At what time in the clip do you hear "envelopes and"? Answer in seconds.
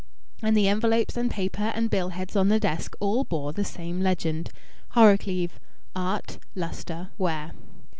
0.67-1.29